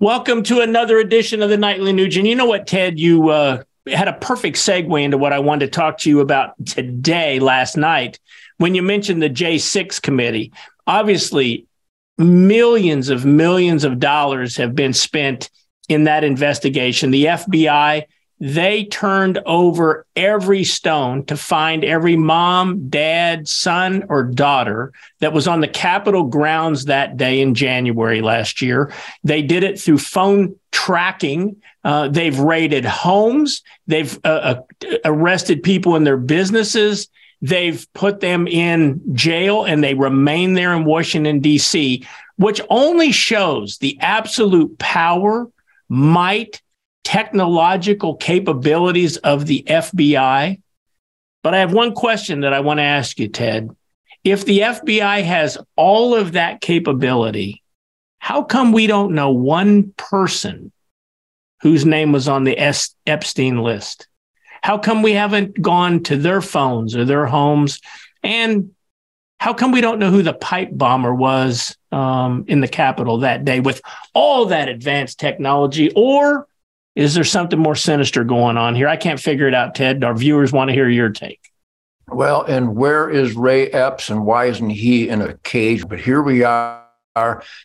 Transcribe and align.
Welcome 0.00 0.44
to 0.44 0.62
another 0.62 0.96
edition 0.96 1.42
of 1.42 1.50
the 1.50 1.58
Nightly 1.58 1.92
Nuge. 1.92 2.16
And 2.16 2.26
you 2.26 2.34
know 2.34 2.46
what, 2.46 2.66
Ted? 2.66 2.98
You 2.98 3.28
uh, 3.28 3.62
had 3.86 4.08
a 4.08 4.14
perfect 4.14 4.56
segue 4.56 5.02
into 5.02 5.18
what 5.18 5.34
I 5.34 5.40
wanted 5.40 5.66
to 5.66 5.70
talk 5.72 5.98
to 5.98 6.08
you 6.08 6.20
about 6.20 6.54
today, 6.64 7.38
last 7.38 7.76
night, 7.76 8.18
when 8.56 8.74
you 8.74 8.82
mentioned 8.82 9.22
the 9.22 9.28
J6 9.28 10.00
committee. 10.00 10.54
Obviously, 10.86 11.66
millions 12.16 13.10
of 13.10 13.26
millions 13.26 13.84
of 13.84 13.98
dollars 13.98 14.56
have 14.56 14.74
been 14.74 14.94
spent 14.94 15.50
in 15.90 16.04
that 16.04 16.24
investigation. 16.24 17.10
The 17.10 17.26
FBI 17.26 18.04
they 18.40 18.84
turned 18.84 19.38
over 19.44 20.06
every 20.16 20.64
stone 20.64 21.26
to 21.26 21.36
find 21.36 21.84
every 21.84 22.16
mom, 22.16 22.88
dad, 22.88 23.46
son, 23.46 24.04
or 24.08 24.22
daughter 24.22 24.92
that 25.18 25.34
was 25.34 25.46
on 25.46 25.60
the 25.60 25.68
Capitol 25.68 26.24
grounds 26.24 26.86
that 26.86 27.18
day 27.18 27.42
in 27.42 27.54
January 27.54 28.22
last 28.22 28.62
year. 28.62 28.92
They 29.22 29.42
did 29.42 29.62
it 29.62 29.78
through 29.78 29.98
phone 29.98 30.56
tracking. 30.72 31.60
Uh, 31.84 32.08
they've 32.08 32.38
raided 32.38 32.86
homes. 32.86 33.62
They've 33.86 34.18
uh, 34.24 34.62
uh, 34.82 34.96
arrested 35.04 35.62
people 35.62 35.96
in 35.96 36.04
their 36.04 36.16
businesses. 36.16 37.08
They've 37.42 37.86
put 37.92 38.20
them 38.20 38.46
in 38.46 39.02
jail 39.14 39.64
and 39.64 39.84
they 39.84 39.94
remain 39.94 40.54
there 40.54 40.74
in 40.74 40.86
Washington, 40.86 41.40
D.C., 41.40 42.06
which 42.36 42.62
only 42.70 43.12
shows 43.12 43.76
the 43.78 43.98
absolute 44.00 44.78
power, 44.78 45.46
might, 45.90 46.62
technological 47.04 48.16
capabilities 48.16 49.16
of 49.18 49.46
the 49.46 49.64
FBI. 49.66 50.60
But 51.42 51.54
I 51.54 51.58
have 51.58 51.72
one 51.72 51.94
question 51.94 52.40
that 52.40 52.52
I 52.52 52.60
want 52.60 52.78
to 52.78 52.84
ask 52.84 53.18
you, 53.18 53.28
Ted. 53.28 53.70
If 54.22 54.44
the 54.44 54.60
FBI 54.60 55.22
has 55.22 55.56
all 55.76 56.14
of 56.14 56.32
that 56.32 56.60
capability, 56.60 57.62
how 58.18 58.42
come 58.42 58.72
we 58.72 58.86
don't 58.86 59.14
know 59.14 59.30
one 59.30 59.94
person 59.96 60.72
whose 61.62 61.86
name 61.86 62.12
was 62.12 62.28
on 62.28 62.44
the 62.44 62.58
S- 62.58 62.94
Epstein 63.06 63.62
list? 63.62 64.08
How 64.62 64.76
come 64.76 65.02
we 65.02 65.12
haven't 65.12 65.60
gone 65.60 66.02
to 66.04 66.16
their 66.16 66.42
phones 66.42 66.94
or 66.94 67.06
their 67.06 67.24
homes? 67.24 67.80
And 68.22 68.74
how 69.38 69.54
come 69.54 69.72
we 69.72 69.80
don't 69.80 69.98
know 69.98 70.10
who 70.10 70.22
the 70.22 70.34
pipe 70.34 70.68
bomber 70.70 71.14
was 71.14 71.74
um, 71.92 72.44
in 72.46 72.60
the 72.60 72.68
Capitol 72.68 73.18
that 73.18 73.46
day 73.46 73.60
with 73.60 73.80
all 74.12 74.46
that 74.46 74.68
advanced 74.68 75.18
technology? 75.18 75.90
Or 75.96 76.46
is 76.96 77.14
there 77.14 77.24
something 77.24 77.58
more 77.58 77.76
sinister 77.76 78.24
going 78.24 78.56
on 78.56 78.74
here? 78.74 78.88
I 78.88 78.96
can't 78.96 79.20
figure 79.20 79.48
it 79.48 79.54
out, 79.54 79.74
Ted. 79.74 80.02
Our 80.02 80.14
viewers 80.14 80.52
want 80.52 80.68
to 80.68 80.74
hear 80.74 80.88
your 80.88 81.10
take. 81.10 81.40
Well, 82.08 82.42
and 82.42 82.74
where 82.74 83.08
is 83.08 83.36
Ray 83.36 83.68
Epps 83.68 84.10
and 84.10 84.26
why 84.26 84.46
isn't 84.46 84.70
he 84.70 85.08
in 85.08 85.22
a 85.22 85.34
cage? 85.38 85.86
But 85.88 86.00
here 86.00 86.22
we 86.22 86.42
are 86.42 86.82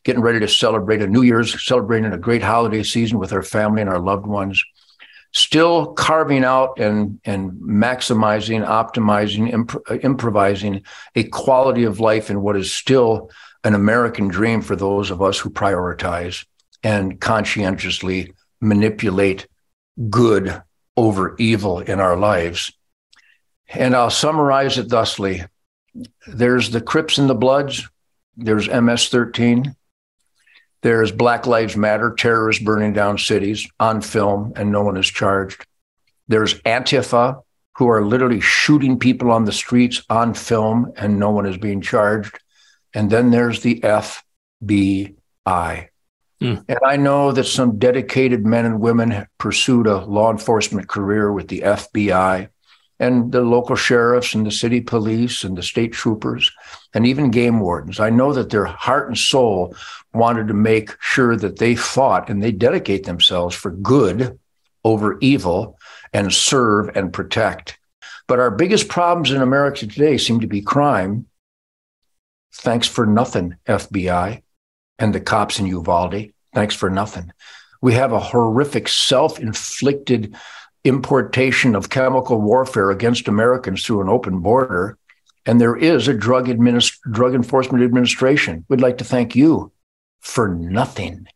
getting 0.03 0.21
ready 0.21 0.39
to 0.39 0.47
celebrate 0.47 1.01
a 1.01 1.07
New 1.07 1.23
Year's, 1.23 1.65
celebrating 1.65 2.13
a 2.13 2.17
great 2.17 2.43
holiday 2.43 2.83
season 2.83 3.17
with 3.17 3.33
our 3.33 3.41
family 3.41 3.81
and 3.81 3.89
our 3.89 3.99
loved 3.99 4.27
ones, 4.27 4.63
still 5.33 5.93
carving 5.93 6.43
out 6.43 6.79
and, 6.79 7.19
and 7.25 7.51
maximizing, 7.53 8.65
optimizing, 8.65 9.51
imp- 9.51 10.03
improvising 10.03 10.83
a 11.15 11.23
quality 11.23 11.83
of 11.83 11.99
life 11.99 12.29
in 12.29 12.41
what 12.41 12.55
is 12.55 12.71
still 12.71 13.31
an 13.63 13.73
American 13.73 14.27
dream 14.27 14.61
for 14.61 14.75
those 14.75 15.09
of 15.09 15.23
us 15.23 15.39
who 15.39 15.49
prioritize 15.49 16.45
and 16.83 17.19
conscientiously 17.19 18.31
manipulate 18.65 19.47
good 20.09 20.61
over 20.97 21.35
evil 21.37 21.79
in 21.79 21.99
our 21.99 22.17
lives. 22.17 22.71
And 23.67 23.95
I'll 23.95 24.09
summarize 24.09 24.77
it 24.77 24.89
thusly 24.89 25.43
there's 26.27 26.71
the 26.71 26.81
Crips 26.81 27.17
and 27.17 27.29
the 27.29 27.35
Bloods, 27.35 27.87
there's 28.35 28.67
MS 28.67 29.07
13, 29.07 29.75
there's 30.81 31.11
Black 31.11 31.47
Lives 31.47 31.77
Matter, 31.77 32.13
terrorists 32.13 32.61
burning 32.61 32.93
down 32.93 33.17
cities 33.17 33.67
on 33.79 34.01
film, 34.01 34.53
and 34.55 34.71
no 34.71 34.83
one 34.83 34.97
is 34.97 35.07
charged. 35.07 35.65
There's 36.27 36.55
Antifa, 36.61 37.41
who 37.77 37.89
are 37.89 38.05
literally 38.05 38.39
shooting 38.39 38.99
people 38.99 39.31
on 39.31 39.45
the 39.45 39.51
streets 39.51 40.01
on 40.09 40.33
film, 40.33 40.93
and 40.95 41.19
no 41.19 41.31
one 41.31 41.45
is 41.45 41.57
being 41.57 41.81
charged. 41.81 42.39
And 42.93 43.09
then 43.09 43.31
there's 43.31 43.61
the 43.61 43.81
FBI. 43.81 45.87
Mm. 46.41 46.65
And 46.67 46.79
I 46.85 46.97
know 46.97 47.31
that 47.31 47.45
some 47.45 47.79
dedicated 47.79 48.45
men 48.45 48.65
and 48.65 48.79
women 48.79 49.27
pursued 49.37 49.87
a 49.87 50.05
law 50.05 50.31
enforcement 50.31 50.89
career 50.89 51.31
with 51.31 51.47
the 51.47 51.61
FBI 51.61 52.49
and 52.99 53.31
the 53.31 53.41
local 53.41 53.75
sheriffs 53.75 54.33
and 54.33 54.45
the 54.45 54.51
city 54.51 54.81
police 54.81 55.43
and 55.43 55.57
the 55.57 55.63
state 55.63 55.93
troopers 55.93 56.51
and 56.93 57.05
even 57.05 57.31
game 57.31 57.59
wardens. 57.59 57.99
I 57.99 58.09
know 58.09 58.33
that 58.33 58.49
their 58.49 58.65
heart 58.65 59.07
and 59.07 59.17
soul 59.17 59.75
wanted 60.13 60.47
to 60.47 60.53
make 60.53 60.95
sure 61.01 61.35
that 61.35 61.59
they 61.59 61.75
fought 61.75 62.29
and 62.29 62.41
they 62.41 62.51
dedicate 62.51 63.05
themselves 63.05 63.55
for 63.55 63.71
good 63.71 64.39
over 64.83 65.17
evil 65.19 65.77
and 66.13 66.33
serve 66.33 66.95
and 66.95 67.11
protect. 67.11 67.77
But 68.27 68.39
our 68.39 68.51
biggest 68.51 68.87
problems 68.87 69.31
in 69.31 69.41
America 69.41 69.87
today 69.87 70.17
seem 70.17 70.39
to 70.39 70.47
be 70.47 70.61
crime. 70.61 71.27
Thanks 72.53 72.87
for 72.87 73.05
nothing, 73.05 73.55
FBI 73.67 74.41
and 74.99 75.13
the 75.13 75.19
cops 75.19 75.59
in 75.59 75.65
Uvalde. 75.65 76.31
Thanks 76.53 76.75
for 76.75 76.89
nothing. 76.89 77.31
We 77.81 77.93
have 77.93 78.13
a 78.13 78.19
horrific 78.19 78.87
self 78.87 79.39
inflicted 79.39 80.35
importation 80.83 81.75
of 81.75 81.89
chemical 81.89 82.39
warfare 82.39 82.91
against 82.91 83.27
Americans 83.27 83.83
through 83.83 84.01
an 84.01 84.09
open 84.09 84.39
border. 84.39 84.97
And 85.45 85.59
there 85.59 85.75
is 85.75 86.07
a 86.07 86.13
drug, 86.13 86.47
administ- 86.47 86.97
drug 87.11 87.35
enforcement 87.35 87.83
administration. 87.83 88.65
We'd 88.69 88.81
like 88.81 88.97
to 88.99 89.03
thank 89.03 89.35
you 89.35 89.71
for 90.21 90.47
nothing. 90.47 91.27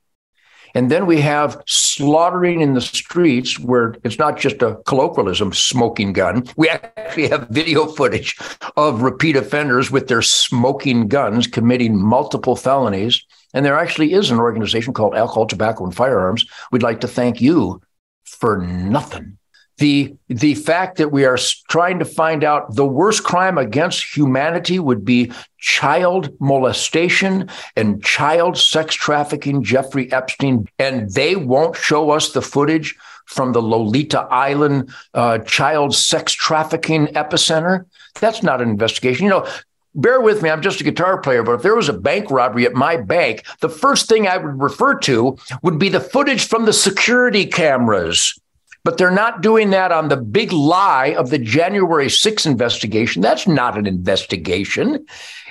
And 0.75 0.91
then 0.91 1.05
we 1.05 1.21
have 1.21 1.61
slaughtering 1.65 2.61
in 2.61 2.73
the 2.73 2.81
streets 2.81 3.59
where 3.59 3.95
it's 4.03 4.19
not 4.19 4.37
just 4.37 4.61
a 4.61 4.77
colloquialism, 4.85 5.53
smoking 5.53 6.13
gun. 6.13 6.47
We 6.57 6.69
actually 6.69 7.27
have 7.29 7.47
video 7.49 7.87
footage 7.87 8.37
of 8.77 9.01
repeat 9.01 9.35
offenders 9.35 9.89
with 9.89 10.07
their 10.07 10.21
smoking 10.21 11.07
guns 11.07 11.47
committing 11.47 11.99
multiple 11.99 12.55
felonies. 12.55 13.25
And 13.53 13.65
there 13.65 13.77
actually 13.77 14.13
is 14.13 14.31
an 14.31 14.39
organization 14.39 14.93
called 14.93 15.15
Alcohol, 15.15 15.47
Tobacco, 15.47 15.85
and 15.85 15.95
Firearms. 15.95 16.45
We'd 16.71 16.83
like 16.83 17.01
to 17.01 17.07
thank 17.07 17.41
you 17.41 17.81
for 18.23 18.57
nothing. 18.57 19.37
The, 19.79 20.13
the 20.27 20.55
fact 20.55 20.97
that 20.97 21.13
we 21.13 21.23
are 21.23 21.37
trying 21.69 21.99
to 21.99 22.05
find 22.05 22.43
out 22.43 22.75
the 22.75 22.85
worst 22.85 23.23
crime 23.23 23.57
against 23.57 24.15
humanity 24.15 24.77
would 24.77 25.05
be 25.05 25.31
child 25.57 26.29
molestation 26.41 27.49
and 27.77 28.03
child 28.03 28.57
sex 28.57 28.93
trafficking, 28.93 29.63
Jeffrey 29.63 30.11
Epstein, 30.11 30.67
and 30.79 31.09
they 31.13 31.37
won't 31.37 31.77
show 31.77 32.11
us 32.11 32.33
the 32.33 32.41
footage 32.41 32.97
from 33.25 33.53
the 33.53 33.61
Lolita 33.61 34.21
Island 34.29 34.91
uh, 35.13 35.37
child 35.39 35.95
sex 35.95 36.33
trafficking 36.33 37.07
epicenter. 37.07 37.85
That's 38.19 38.43
not 38.43 38.61
an 38.61 38.69
investigation. 38.69 39.23
You 39.23 39.29
know, 39.29 39.47
bear 39.95 40.21
with 40.21 40.41
me, 40.41 40.49
I'm 40.49 40.61
just 40.61 40.81
a 40.81 40.83
guitar 40.83 41.19
player, 41.19 41.43
but 41.43 41.53
if 41.53 41.61
there 41.61 41.75
was 41.75 41.89
a 41.89 41.93
bank 41.93 42.29
robbery 42.31 42.65
at 42.65 42.73
my 42.73 42.97
bank, 42.97 43.45
the 43.61 43.69
first 43.69 44.07
thing 44.07 44.27
I 44.27 44.37
would 44.37 44.61
refer 44.61 44.97
to 44.99 45.37
would 45.63 45.79
be 45.79 45.89
the 45.89 45.99
footage 45.99 46.47
from 46.47 46.65
the 46.65 46.73
security 46.73 47.45
cameras. 47.45 48.39
But 48.83 48.97
they're 48.97 49.11
not 49.11 49.41
doing 49.41 49.71
that 49.71 49.91
on 49.91 50.07
the 50.07 50.17
big 50.17 50.51
lie 50.51 51.13
of 51.17 51.29
the 51.29 51.37
January 51.37 52.07
6th 52.07 52.45
investigation. 52.45 53.21
That's 53.21 53.47
not 53.47 53.77
an 53.77 53.85
investigation. 53.85 55.05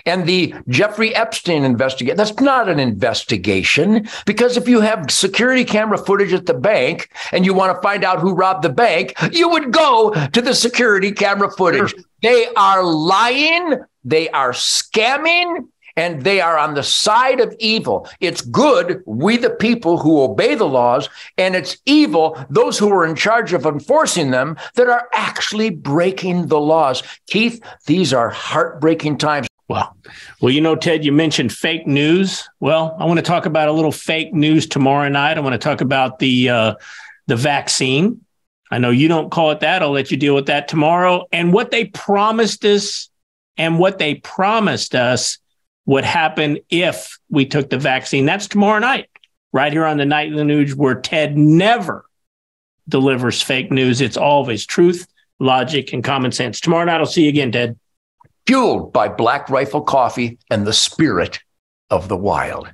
And 0.07 0.27
the 0.27 0.55
Jeffrey 0.69 1.15
Epstein 1.15 1.65
investigation, 1.65 2.17
that's 2.17 2.41
not 2.41 2.69
an 2.69 2.79
investigation. 2.79 4.09
Because 4.25 4.57
if 4.57 4.67
you 4.67 4.81
have 4.81 5.11
security 5.11 5.65
camera 5.65 5.99
footage 5.99 6.33
at 6.33 6.47
the 6.47 6.55
bank 6.55 7.11
and 7.33 7.45
you 7.45 7.53
want 7.53 7.77
to 7.77 7.83
find 7.83 8.05
out 8.05 8.21
who 8.21 8.33
robbed 8.33 8.65
the 8.65 8.71
bank, 8.71 9.15
you 9.33 9.49
would 9.51 9.73
go 9.73 10.13
to 10.33 10.41
the 10.41 10.55
security 10.55 11.13
camera 11.13 11.51
footage. 11.51 11.95
They 12.23 12.49
are 12.57 12.83
lying 12.83 13.79
they 14.09 14.31
are 14.31 14.53
scamming 14.53 15.69
and 15.99 16.23
they 16.23 16.41
are 16.41 16.57
on 16.57 16.75
the 16.75 16.83
side 16.83 17.41
of 17.41 17.55
evil. 17.59 18.09
It's 18.21 18.41
good, 18.41 19.03
we 19.05 19.37
the 19.37 19.51
people 19.51 19.99
who 19.99 20.23
obey 20.23 20.55
the 20.55 20.69
laws, 20.69 21.09
and 21.37 21.57
it's 21.57 21.77
evil, 21.87 22.39
those 22.49 22.79
who 22.79 22.89
are 22.91 23.05
in 23.05 23.17
charge 23.17 23.53
of 23.53 23.67
enforcing 23.67 24.31
them, 24.31 24.57
that 24.77 24.89
are 24.89 25.09
actually 25.13 25.71
breaking 25.71 26.47
the 26.47 26.61
laws. 26.61 27.03
Keith, 27.27 27.61
these 27.87 28.15
are 28.15 28.31
heartbreaking 28.31 29.19
times. 29.19 29.49
Well, 29.67 29.97
well, 30.41 30.53
you 30.53 30.61
know, 30.61 30.77
Ted, 30.77 31.05
you 31.05 31.11
mentioned 31.11 31.53
fake 31.53 31.87
news. 31.87 32.49
Well, 32.61 32.97
I 33.01 33.05
want 33.05 33.19
to 33.19 33.25
talk 33.25 33.45
about 33.45 33.67
a 33.67 33.73
little 33.73 33.93
fake 33.93 34.33
news 34.33 34.69
tomorrow 34.69 35.09
night. 35.09 35.37
I 35.37 35.41
want 35.41 35.55
to 35.55 35.59
talk 35.59 35.81
about 35.81 36.21
the 36.21 36.49
uh, 36.49 36.75
the 37.27 37.37
vaccine. 37.37 38.25
I 38.71 38.79
know 38.79 38.91
you 38.91 39.09
don't 39.09 39.31
call 39.31 39.51
it 39.51 39.61
that. 39.61 39.83
I'll 39.83 39.91
let 39.91 40.13
you 40.13 40.17
deal 40.17 40.37
with 40.37 40.47
that 40.47 40.69
tomorrow. 40.69 41.27
And 41.33 41.53
what 41.53 41.73
they 41.73 41.87
promised 41.87 42.65
us 42.65 43.11
and 43.57 43.81
what 43.81 43.99
they 43.99 44.15
promised 44.15 44.95
us 44.95 45.39
would 45.89 46.05
happen 46.05 46.59
if 46.69 47.19
we 47.31 47.47
took 47.47 47.71
the 47.71 47.79
vaccine. 47.79 48.27
That's 48.27 48.47
tomorrow 48.47 48.79
night, 48.79 49.09
right 49.55 49.73
here 49.73 49.87
on 49.87 49.97
the 49.97 50.05
Nightly 50.05 50.45
Nuge, 50.45 50.75
where 50.75 51.01
Ted 51.01 51.39
never 51.39 52.05
delivers 52.87 53.41
fake 53.41 53.73
news. 53.73 54.03
It's 54.03 54.19
always 54.19 54.67
truth, 54.67 55.07
logic, 55.39 55.95
and 55.95 56.05
common 56.05 56.31
sense. 56.31 56.61
Tomorrow 56.61 56.85
night, 56.85 57.01
I'll 57.01 57.07
see 57.07 57.23
you 57.23 57.31
again, 57.31 57.53
Ted. 57.53 57.79
Fueled 58.47 58.93
by 58.93 59.09
Black 59.09 59.49
Rifle 59.49 59.81
Coffee 59.81 60.39
and 60.51 60.67
the 60.67 60.75
spirit 60.75 61.41
of 61.89 62.09
the 62.09 62.17
wild. 62.19 62.71